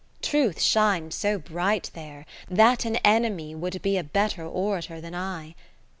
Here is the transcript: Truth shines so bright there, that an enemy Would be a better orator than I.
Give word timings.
Truth 0.23 0.59
shines 0.59 1.13
so 1.13 1.37
bright 1.37 1.91
there, 1.93 2.25
that 2.49 2.85
an 2.85 2.95
enemy 3.05 3.53
Would 3.53 3.79
be 3.83 3.97
a 3.99 4.03
better 4.03 4.43
orator 4.47 4.99
than 4.99 5.13
I. 5.13 5.53